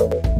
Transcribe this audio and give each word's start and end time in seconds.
Bye. 0.00 0.39